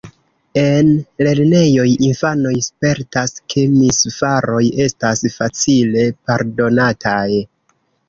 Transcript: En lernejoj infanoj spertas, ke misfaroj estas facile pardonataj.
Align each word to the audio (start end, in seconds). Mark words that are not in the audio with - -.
En 0.61 0.87
lernejoj 1.27 1.85
infanoj 2.07 2.55
spertas, 2.69 3.37
ke 3.55 3.67
misfaroj 3.77 4.65
estas 4.89 5.25
facile 5.39 6.11
pardonataj. 6.27 7.27